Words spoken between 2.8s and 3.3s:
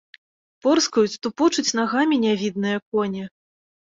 коні.